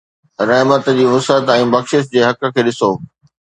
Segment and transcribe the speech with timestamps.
[0.51, 2.91] رحمت جي وسعت ۽ بخشش جي حق کي ڏسو